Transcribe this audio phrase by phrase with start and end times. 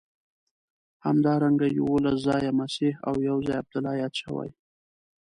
[1.05, 4.49] همدارنګه یوولس ځایه مسیح او یو ځای عبدالله یاد شوی.